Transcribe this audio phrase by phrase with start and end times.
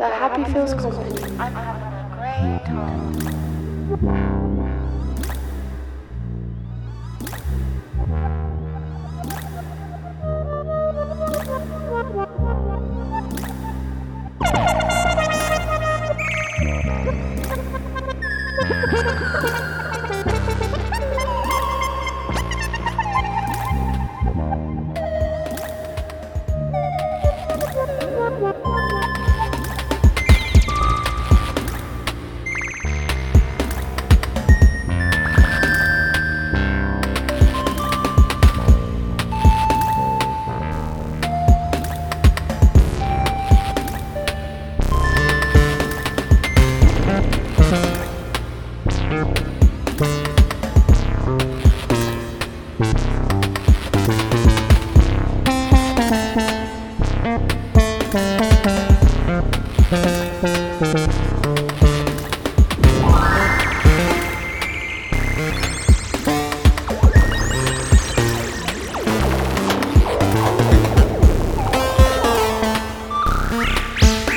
[0.00, 1.22] The Happy Feels Company.
[1.38, 3.20] I'm having a great time.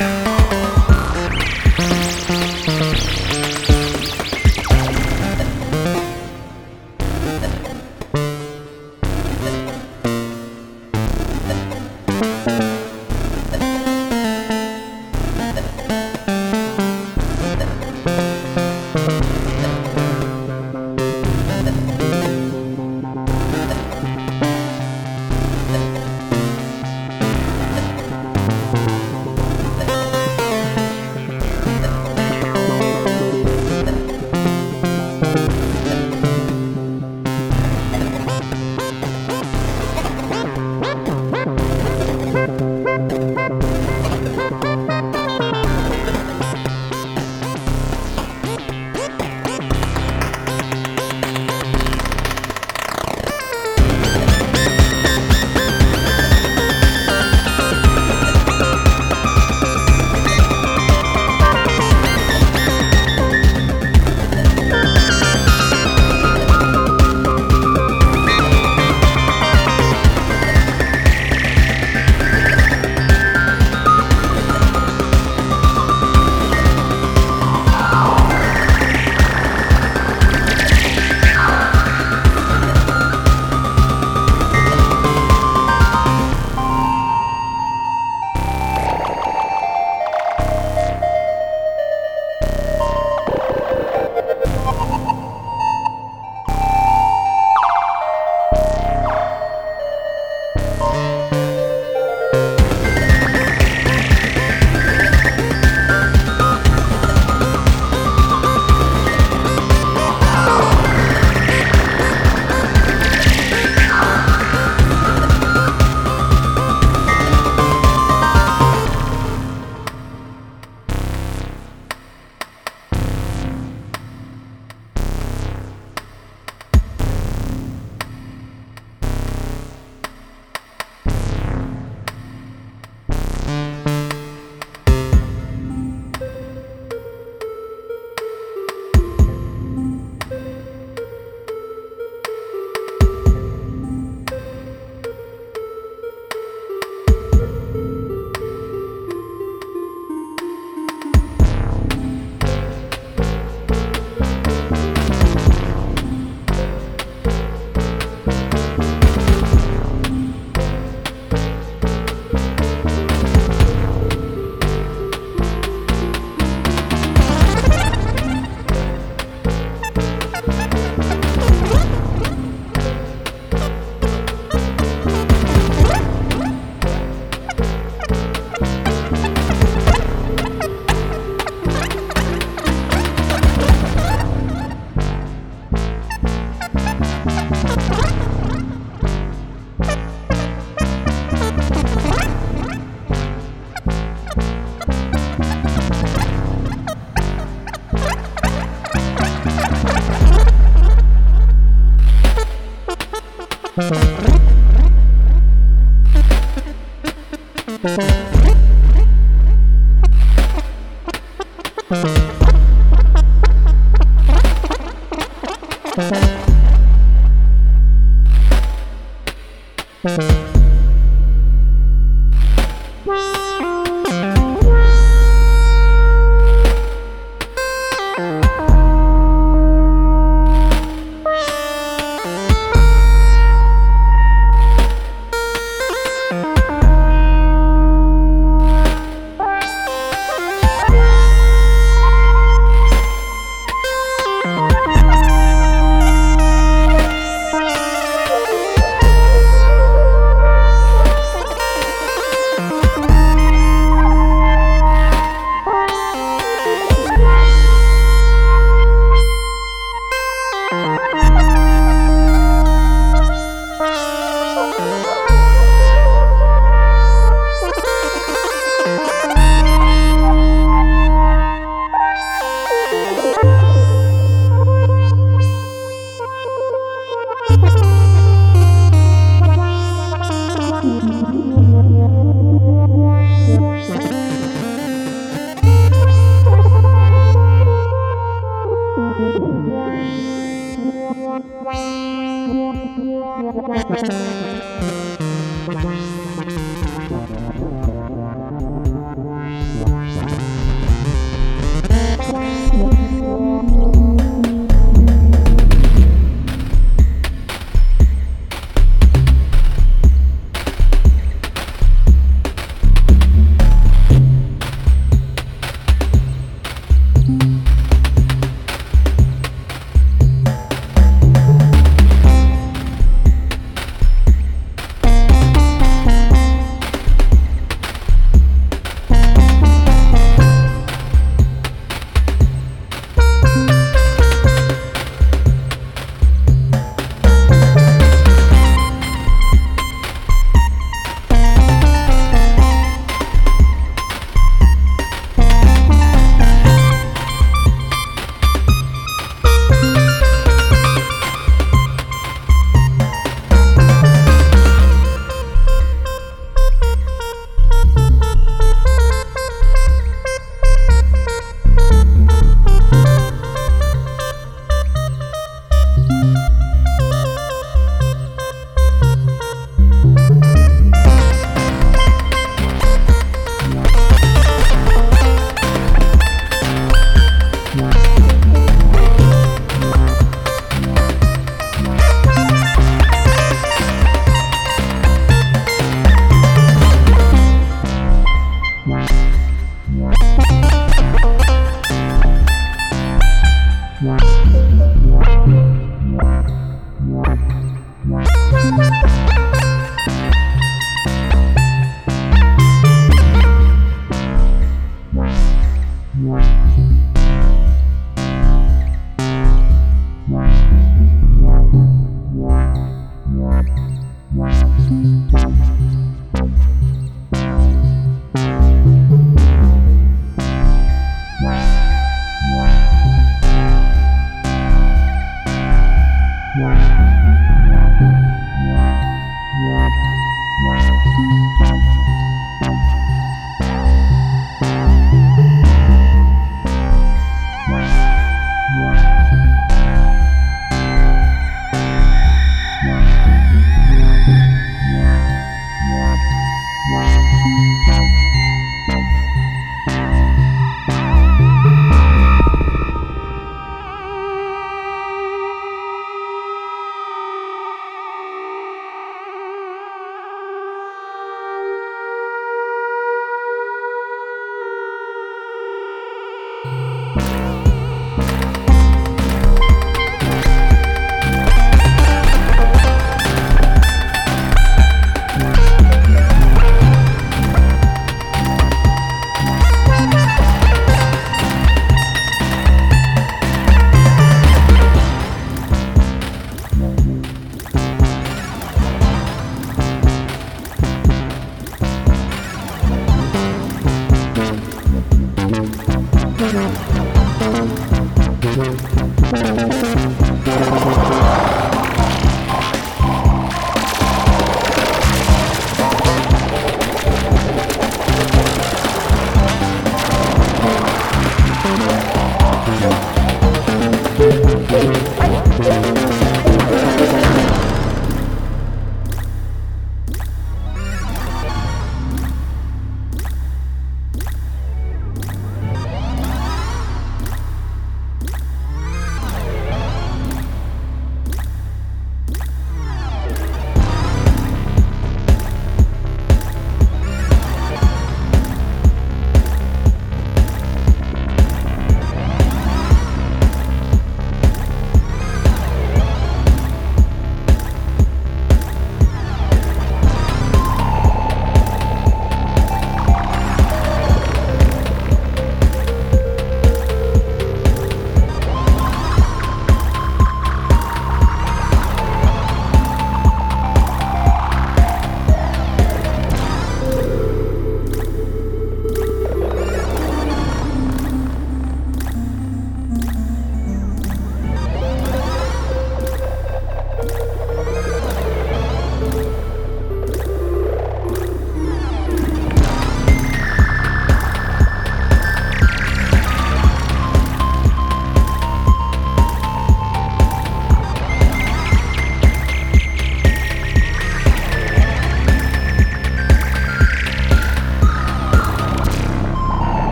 [0.00, 0.29] Bye.